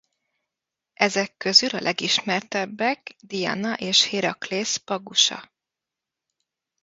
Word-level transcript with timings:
Ezek 0.93 1.37
közül 1.37 1.69
a 1.69 1.79
legismertebbek 1.81 3.15
Diana 3.19 3.73
és 3.75 4.03
Héraklész 4.03 4.75
pagusa. 4.75 5.51